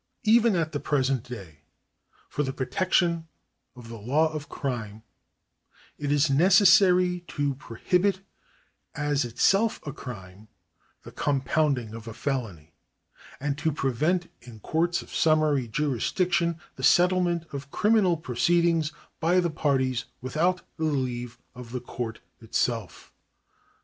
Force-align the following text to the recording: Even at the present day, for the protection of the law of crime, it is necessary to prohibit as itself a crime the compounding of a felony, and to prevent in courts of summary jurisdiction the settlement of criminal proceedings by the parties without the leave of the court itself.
Even 0.23 0.55
at 0.55 0.71
the 0.71 0.79
present 0.79 1.21
day, 1.25 1.59
for 2.27 2.41
the 2.41 2.51
protection 2.51 3.27
of 3.75 3.87
the 3.87 3.99
law 3.99 4.33
of 4.33 4.49
crime, 4.49 5.03
it 5.99 6.11
is 6.11 6.27
necessary 6.27 7.19
to 7.27 7.53
prohibit 7.53 8.21
as 8.95 9.23
itself 9.25 9.79
a 9.85 9.93
crime 9.93 10.47
the 11.03 11.11
compounding 11.11 11.93
of 11.93 12.07
a 12.07 12.15
felony, 12.15 12.73
and 13.39 13.59
to 13.59 13.71
prevent 13.71 14.27
in 14.41 14.59
courts 14.61 15.03
of 15.03 15.13
summary 15.13 15.67
jurisdiction 15.67 16.57
the 16.77 16.83
settlement 16.83 17.45
of 17.53 17.69
criminal 17.69 18.17
proceedings 18.17 18.91
by 19.19 19.39
the 19.39 19.51
parties 19.51 20.05
without 20.19 20.63
the 20.77 20.85
leave 20.85 21.37
of 21.53 21.71
the 21.73 21.79
court 21.79 22.21
itself. 22.39 23.13